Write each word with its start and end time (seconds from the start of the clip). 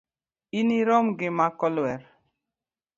Inirom 0.59 1.05
gi 1.17 1.29
makolwer 1.37 2.01